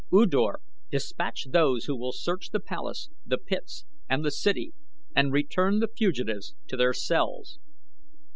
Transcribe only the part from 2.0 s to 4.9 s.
search the palace, the pits, and the city,